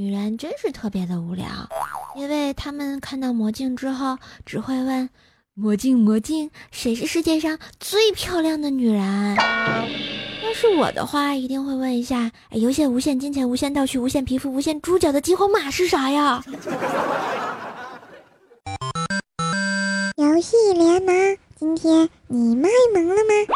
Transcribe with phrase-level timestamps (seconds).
[0.00, 1.46] 女人真是特别的无聊，
[2.16, 5.10] 因为他们看到魔镜之后，只会问：
[5.52, 9.36] 魔镜魔镜，谁是世界上最漂亮的女人？
[9.36, 16.42] 要是我的话，一定会问一下：游戏无限金钱、无限道具、无限皮肤、无限猪脚的激活码是啥呀？
[20.16, 23.54] 游戏联盟，今天你卖萌了吗？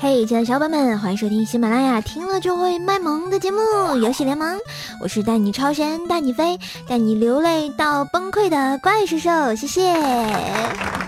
[0.00, 3.58] 嘿，亲爱的小伙伴们，欢迎收听喜马拉雅听了就会卖萌的节目
[3.98, 4.56] 《游戏联盟》，
[5.00, 11.07] 我是带你超神、带你飞、带你流泪到崩溃的怪兽兽，谢谢。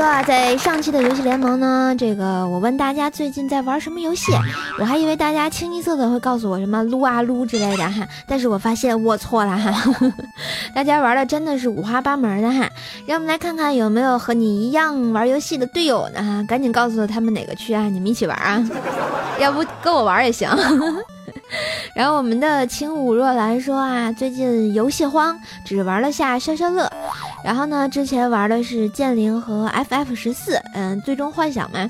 [0.00, 4.32] 说啊，在上期的游戏联盟呢，这个我问大家最近在玩什么游戏，
[4.78, 9.70] 我还以为大家清一色的会告诉我什么撸啊撸之类的哈，但是我发现我错了哈，
[10.74, 12.66] 大家玩的真的是五花八门的哈，
[13.04, 18.66] 让我们来看看有没有和你一样玩游戏的队友呢哈，赶紧告诉他们哪个区啊，你们一起玩啊，
[19.38, 20.48] 要不跟我玩也行。
[21.94, 26.90] 然后我们的轻舞若兰说啊，最近游戏荒，只玩了下消消乐。
[27.44, 31.88] 然后呢，之前玩的是剑灵和 FF 十四，嗯，最终幻想嘛。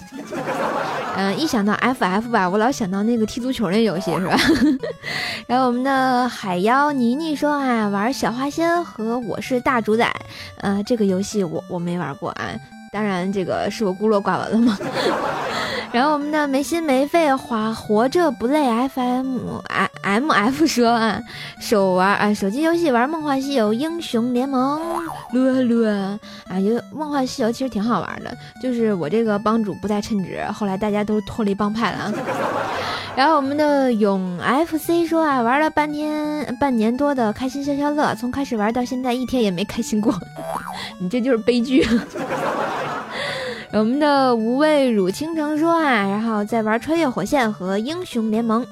[1.17, 4.37] 嗯，一想到 FF 吧，我老想到那个踢足球那游戏是吧？
[5.47, 10.15] 然后我们的海妖妮妮说啊，玩小花仙和我是大主宰，
[10.59, 12.51] 呃，这个游戏我我没玩过啊。
[12.93, 14.79] 当然，这个是我孤陋寡闻了吗？
[15.93, 19.39] 然后我们的没心没肺活活着不累 FM
[20.03, 21.21] M F 说啊，
[21.61, 24.81] 手玩啊手机游戏玩《梦幻西游》英雄联盟，
[25.33, 25.85] 撸撸
[26.49, 28.33] 啊，有《梦幻西游》其实挺好玩的，
[28.63, 32.13] 就是我这个帮主不太称职，后来大家都脱离帮派了。
[33.17, 40.15] 然后我们的勇 F C 说啊，玩了半天半年多的开心消消乐，从开始玩到现在一天也没开心过，
[41.01, 41.85] 你这就是悲剧。
[43.73, 48.67] 我们的无畏乳倾城说啊，然后在玩穿越火线和英雄联盟。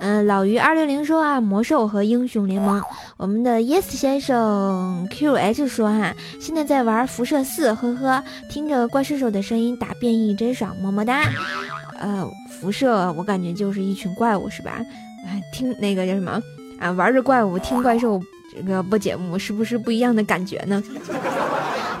[0.00, 2.82] 嗯，老于二六零说啊，魔兽和英雄联盟。
[3.16, 11.22] 我们的 Yes 先生 QH 说哈，现在在玩辐射四，呵呵，听着怪兽兽的声音打变异真爽，么么哒。
[11.98, 14.78] 呃，辐射我感觉就是一群怪物是吧？
[15.26, 16.38] 哎，听那个叫什么
[16.78, 16.90] 啊？
[16.92, 18.20] 玩着怪物听怪兽
[18.54, 20.82] 这个播节目，是不是不一样的感觉呢？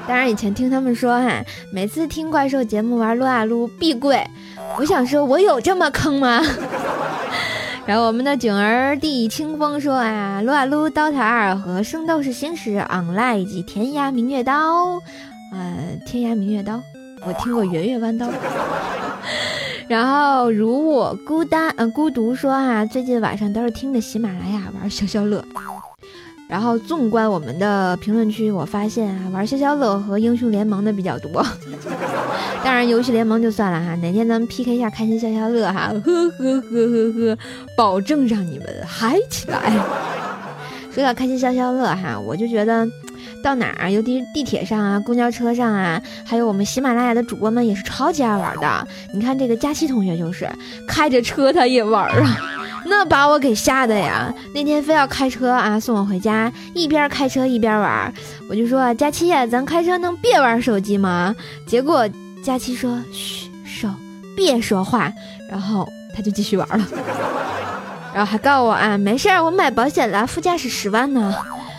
[0.06, 1.42] 当然，以前听他们说哈，
[1.72, 4.22] 每次听怪兽节目玩撸啊撸必跪。
[4.78, 6.42] 我想说，我有这么坑吗？
[7.86, 15.00] 然后我们的囧儿弟清风说啊，撸啊撸、刀塔二和圣斗士星矢 online 以及天涯明月刀。
[15.52, 16.82] 呃，天涯明月刀，
[17.26, 18.28] 我听过圆月弯刀。
[19.88, 25.44] 然后如我孤单呃孤独说啊，最近晚上都是听着喜马拉雅玩消消乐。
[26.54, 31.44] 然后纵观我们的评论区，我发现啊，玩消消乐和英雄联盟的比较多。
[32.62, 37.38] 当然，游戏联盟就算了哈，哪天咱们 PK 一下开心消消乐哈，呵呵呵呵呵，
[37.76, 39.72] 保证让你们嗨起来。
[40.94, 42.86] 说到开心消消乐哈，我就觉得
[43.42, 48.88] 到哪儿，尤其是地铁上啊、公交车上啊，还有我们喜马拉雅的主播们也是超级爱玩的。
[49.12, 50.48] 你看这个佳期同学就是
[50.86, 52.38] 开着车他也玩啊。
[52.86, 54.32] 那把我给吓的呀！
[54.54, 58.12] 那天非要开车啊送我回家，一边开车一边玩，
[58.48, 61.34] 我就说佳期，咱开车能别玩手机吗？
[61.66, 62.08] 结果
[62.42, 63.88] 佳期说嘘，手
[64.36, 65.12] 别说话，
[65.50, 66.86] 然后他就继续玩了，
[68.14, 71.34] 然后还告我啊，没事儿，我买保险了，副驾驶十万呢。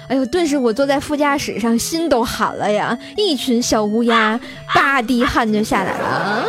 [0.07, 2.95] 哎呦，顿时我坐在副驾驶上，心都寒了呀！
[3.17, 4.39] 一群小乌鸦，
[4.73, 6.45] 吧滴汗就下来了。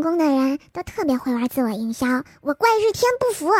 [0.00, 2.06] 成功的人都特别会玩自我营销，
[2.40, 3.50] 我怪日天不服。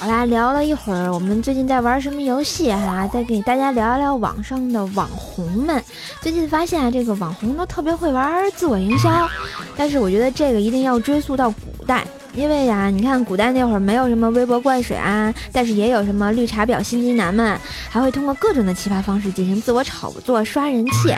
[0.00, 3.04] 好啦，聊了一会儿，我们最近在玩什么游戏哈？
[3.12, 5.82] 再给大家聊一聊网上的网红们。
[6.20, 9.28] 最近发现啊，这个网红都特别会玩自我营销。
[9.76, 17.58] 但是我觉得这个一定要追溯到古代，因为呀，你看古代那会儿没有什么微博灌水啊，但是也有什么绿茶婊、心机男们，
[17.90, 21.12] 还会通过各种的奇葩方式进行自我炒作、刷人气，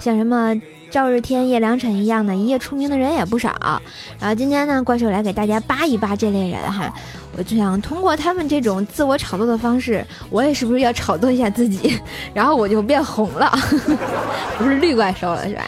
[0.00, 0.52] 像什么
[0.90, 3.54] 赵日天、叶良辰一样的一夜出名的人也不少。
[4.18, 6.92] 然后今天呢，怪兽来给大家扒一扒这类人哈，
[7.36, 11.98] 我就想通过他们这种自我炒作的方式，我也是不是要炒作一下自己，
[12.32, 13.50] 然后我就变红了，
[14.58, 15.64] 不是绿怪兽了是吧？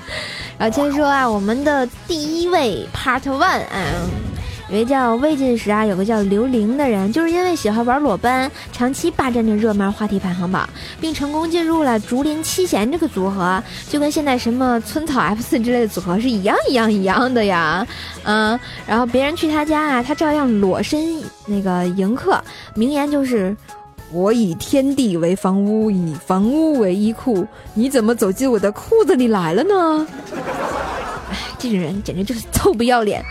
[0.58, 4.10] 然后先说啊，我们的第一位 Part One，嗯，
[4.72, 10.66] 有一叫魏晋时啊，有个叫刘玲的人，就是因为喜欢玩裸奔，长期霸占着热门话题排行榜，
[10.98, 17.86] 并成功进入了竹林七贤这个组合，就跟现在什么村草 F 四之类的组合是一样一样一样的呀。
[18.24, 22.42] 嗯，然后别人去他家啊，他照样裸身那个迎客，
[22.74, 23.54] 名言就是
[24.10, 30.06] ：“我以天地为房屋，以房屋为衣裤，你怎么走进我的裤子里来了呢？”
[31.30, 33.22] 哎，这种人简直就是臭不要脸。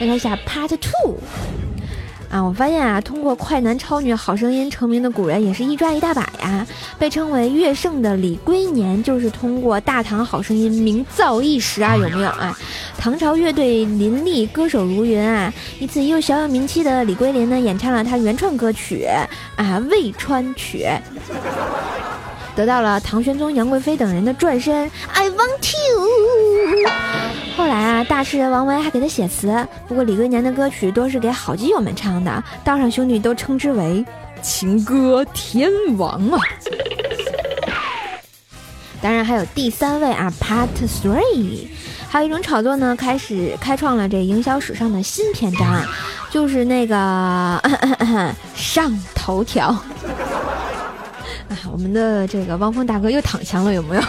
[0.00, 1.18] 来看一下 Part Two，
[2.30, 6.66] 啊，我发现啊，通过快男超女好声音成名的古人也是一抓一大把呀。
[6.98, 12.58] 被称为乐圣的李龟年，就是通过大唐好声音名噪一时啊，有没有啊？
[12.96, 15.52] 唐朝乐队林立，歌手如云啊。
[15.78, 19.04] 一次又小有名气的李龟年呢，演唱了他原创歌曲
[19.56, 20.86] 啊《渭川曲》。
[22.56, 24.90] 得到了唐玄宗、杨贵妃等人的转身。
[25.12, 27.39] I want you。
[27.56, 29.66] 后来啊，大诗人王维还给他写词。
[29.86, 34.04] 不过李龟年的歌曲多是给好基友们唱的，道上兄弟都称之为
[34.40, 36.40] 情歌天王啊。
[39.02, 41.68] 当然还有第三位啊，Part Three。
[42.08, 45.84] 还有一种炒作呢，开始开创了这营销史上的新篇章，
[46.30, 47.62] 就是那个
[48.54, 49.68] 上头条。
[51.48, 54.02] 啊，我们的这个汪峰大哥又躺枪了，有没有？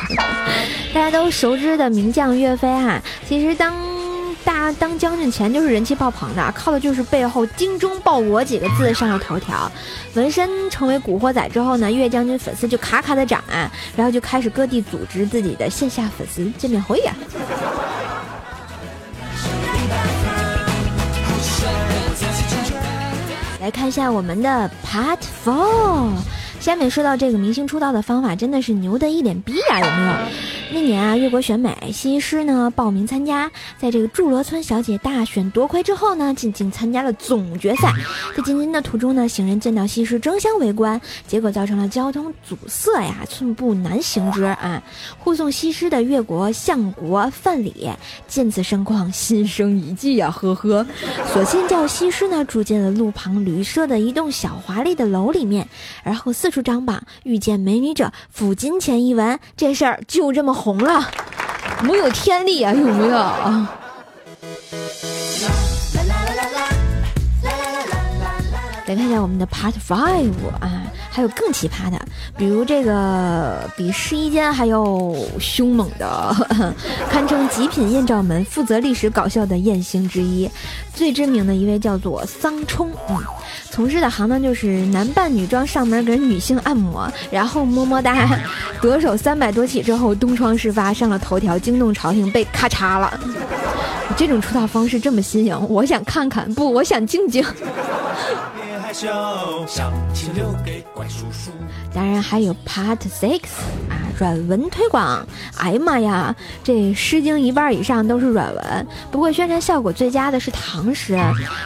[0.94, 3.74] 大家都熟知的名将岳飞哈，其实当
[4.44, 9.72] 大当将军前就是人气爆棚的，靠的就是背后“精忠报国”几个字上了头条。
[10.16, 13.42] 纹身成为古惑仔之后呢，岳将军粉丝就卡卡的涨，
[13.96, 17.14] 然后就开始各地组织自己的线下粉丝见面会呀。
[23.62, 26.10] 来看一下我们的 Part Four。
[26.60, 29.80] 下面说到这个明星出道的方法，真的是牛的一脸逼啊！
[29.80, 30.14] 有没有？
[30.74, 37.94] 那年啊，越国选美，西施呢报名参加，在这个祝罗村小姐大选夺魁之后呢，进京参加了总决赛。
[38.38, 44.82] 在进京的途中呢，行人见到西施争相围观，结果造成了交通阻塞呀，寸步难行之啊！
[45.20, 47.94] 护送西施的越国相国范蠡
[48.30, 50.88] 见此盛况，心生一计呀，呵呵，
[51.34, 55.68] 索性叫西施呢住进了路旁旅社的一栋小华丽的楼里面，
[56.02, 60.61] 然后四处张榜，遇见美女者付金钱一文，这事儿就这么。
[60.62, 61.10] 红了，
[61.82, 63.18] 没有天理啊，有没有？
[68.88, 72.00] 来看一下我们的 Part Five 啊，还有更奇葩的，
[72.36, 74.86] 比如这个比试衣间还要
[75.40, 76.36] 凶猛的，
[77.10, 80.50] 堪称极品艳照门，负责历史搞笑的艳星之一，
[80.94, 83.18] 最知名的一位叫做桑冲，嗯。
[83.70, 88.38] 从事的行当就是男扮女装上门给女性按摩，然后么么哒，
[88.82, 93.18] 得手三百多起之后东窗事发上了头条，惊动朝廷被咔嚓了。
[94.18, 97.46] 这种出道方式这么新颖，我想看看，不，我想静静。
[98.94, 101.52] 笑想起留给怪叔叔
[101.94, 103.42] 当然还有 Part Six
[103.90, 105.26] 啊，软文推广。
[105.58, 108.88] 哎呀妈呀，这《诗经》一半以上都是软文。
[109.12, 111.18] 不过宣传效果最佳的是唐诗。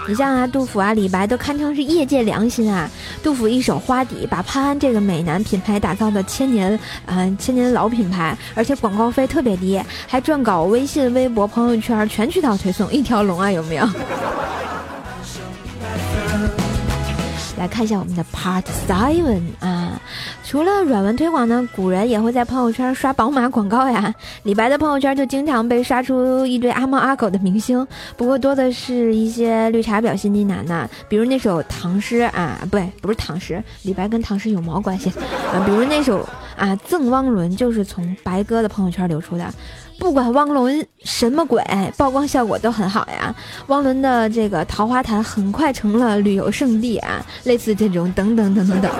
[0.07, 2.89] 你像啊，杜甫啊、李白都堪称是业界良心啊。
[3.22, 13.88] 杜甫一手花底，把潘安这个美男品牌打造的千年啊千年老品牌，而且广告费特别低，还撰稿微信、微博、朋友圈全渠道推送，一条龙啊，有没有？
[17.57, 19.99] 来看一下我们的 Part Seven 啊，
[20.43, 24.13] 除了软文推广呢，古人也会在朋友圈刷宝马广告呀。
[24.43, 27.85] 李白的朋友圈就经常被刷出一堆阿猫阿狗的明星，
[28.17, 35.09] 不过多的是一些绿茶婊心机男呐，比如那首唐诗啊，不对，不是唐诗，李白跟唐诗有毛关系
[35.53, 35.63] 啊？
[35.65, 39.53] 比如那首啊《赠汪伦》，就是从白鸽的朋友圈流出的。
[39.97, 41.63] 不管汪伦什么鬼，
[41.97, 43.33] 曝光效果都很好呀。
[43.67, 48.91] 汪伦的这个桃花潭很快成了旅游胜地啊，类似这种等等等等等。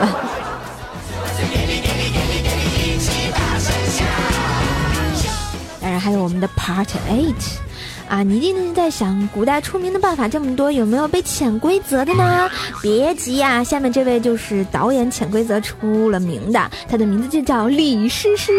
[5.81, 7.64] 当然还有我们的 Part Eight。
[8.07, 12.50] 啊，你一定在想，古代出名的办法这么多，有没有被潜规则的呢？
[12.81, 18.51] 别急呀，下面这位就是导演潜规则出了名的，他的名字就叫李诗诗。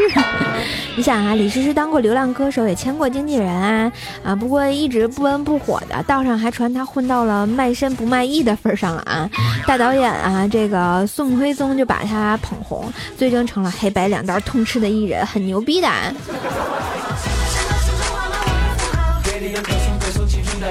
[0.97, 3.93] 你想啊，李诗诗当过流浪歌手，也签过经纪人啊，
[4.25, 9.31] 啊，不过一直不温不火的，道上还传他混到了卖身不卖艺的份上了啊。
[9.67, 15.89] 大导演啊，这个宋徽宗就把他捧红，最终成了黑白两道通吃的艺人，很牛逼的。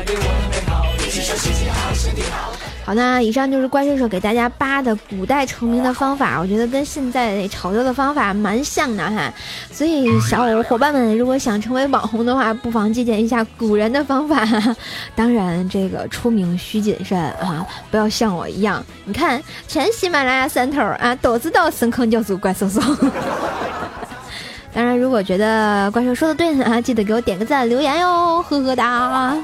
[0.06, 0.56] 对，我美
[2.86, 9.34] 好，那以上就是怪兽手给大家扒的古代成名的方法，我觉得跟现在炒作的方法蛮像的哈。
[9.72, 14.48] 所以小伙伴们如果想成为网红的话，不妨借鉴一下古人的方法。
[15.16, 18.86] 当然，这个出名需谨慎啊，不要像我一样。
[19.06, 22.80] 你看，全喜马拉雅三头啊都知道深坑教主怪兽兽。
[24.72, 29.36] 当然，如果觉得怪兽说的对呢，记得给我点个赞、留言哟，呵呵哒。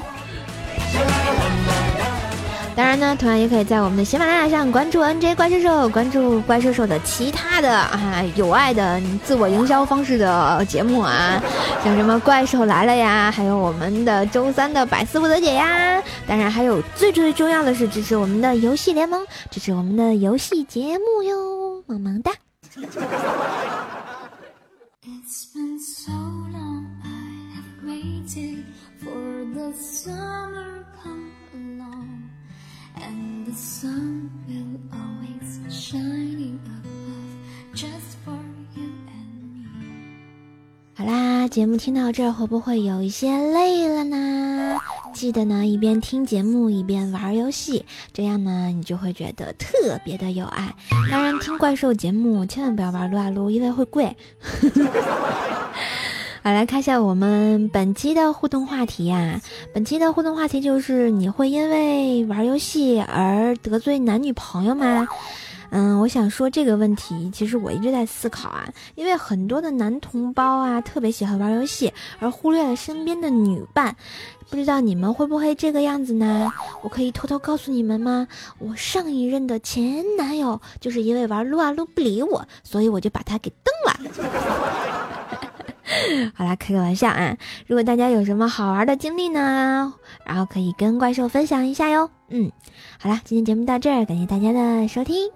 [2.74, 11.38] 当然呢，同样也可以在我们的喜马拉雅上关注 NJ 怪兽兽，关注怪兽兽的其他的啊有爱的自我营销方式的节目啊，
[11.84, 16.02] 像什么怪兽来了呀，还有我们的周三的百思不得解呀。
[16.26, 22.32] 当然还有最最重要的是支持我们的游戏联盟，支持我们的游戏节目哟，萌萌哒。
[40.94, 44.78] 好啦，节目听到这儿会不会有一些累了呢？
[45.12, 50.74] 记得呢，一边听节目一边玩游戏，这样呢，你就会觉得特别的有爱。
[51.10, 54.16] 当然，听怪兽节目千万不要玩撸啊撸，因为会贵。
[56.44, 59.40] 好，来看一下我们本期的互动话题呀。
[59.72, 65.06] 本期的互动话题就是：你会因为玩游戏而得罪男女朋友吗？
[65.70, 68.68] 嗯，我想说这个问题，其实我一直在思考啊。
[68.96, 73.94] 因为很多的男同胞啊，特别喜欢玩游戏，而忽略了身边的女伴。
[74.50, 76.52] 不知道你们会不会这个样子呢？
[76.82, 78.26] 我可以偷偷告诉你们吗？
[78.58, 85.21] 我上一任的前男友就是因为玩撸啊撸不理我，所以我就把他给蹬了。
[86.34, 87.36] 好啦，开个玩笑啊！
[87.66, 89.92] 如果大家有什么好玩的经历呢，
[90.24, 92.08] 然后可以跟怪兽分享一下哟。
[92.28, 92.50] 嗯，
[92.98, 95.30] 好啦，今天节目到这儿，感谢大家的收听。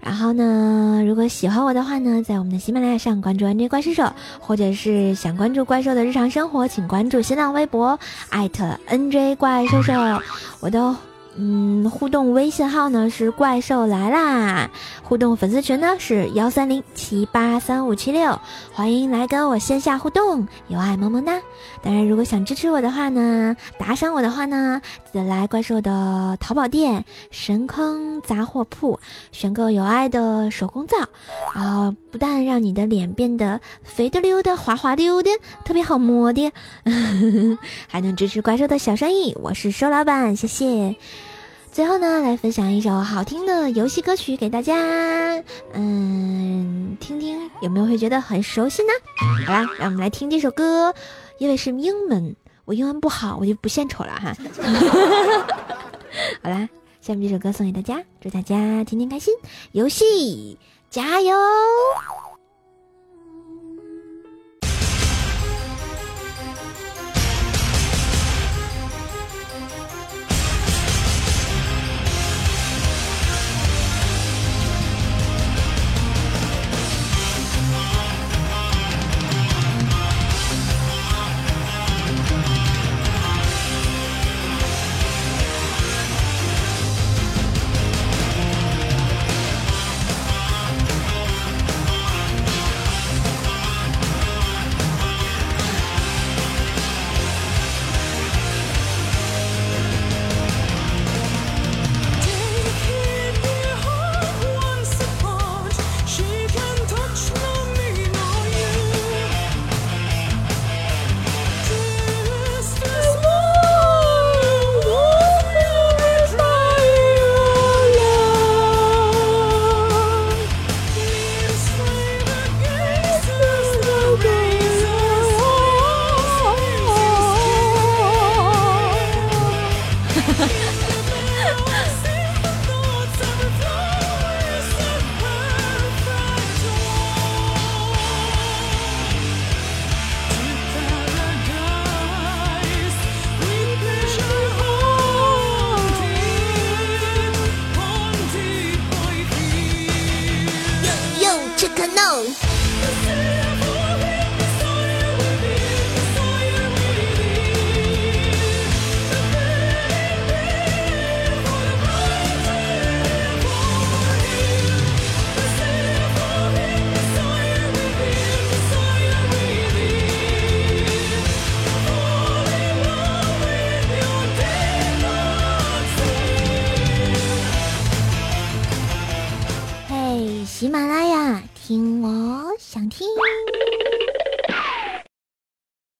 [0.00, 9.92] 然后呢，如果喜欢我的话呢，在我们的喜马拉雅上关注 NJ 怪兽手，或者是想关注怪兽的日常生活，请关注新浪微博艾特 NJ 怪兽手，
[10.60, 10.94] 我都。
[11.40, 14.68] 嗯，互动微信号呢是怪兽来啦，
[15.04, 18.36] 互动粉丝群呢是幺三零七八三五七六，
[18.72, 21.40] 欢迎来跟我线下互动，有爱萌萌哒。
[21.80, 28.98] 当然，如果想支持我的话呢，打赏我的话呢，记得来怪兽的淘宝店神坑杂货铺
[29.30, 30.96] 选购有爱的手工皂，
[31.54, 35.30] 啊不但让你的脸变得肥嘟溜的、滑滑溜的，
[35.64, 36.50] 特别好摸的，
[37.86, 39.36] 还能支持怪兽的小生意。
[39.40, 40.96] 我是瘦老板，谢谢。
[41.70, 44.74] 最后呢，来分享一首好听的游戏歌曲给大家，
[45.74, 48.88] 嗯，听听有没有会觉得很熟悉呢？
[49.46, 50.92] 好啦，让我们来听这首歌，
[51.38, 52.34] 因为是英文，
[52.64, 54.34] 我英文不好，我就不献丑了哈。
[56.42, 56.68] 好啦，
[57.00, 59.32] 下面这首歌送给大家，祝大家天天开心，
[59.72, 60.58] 游戏
[60.90, 61.36] 加油！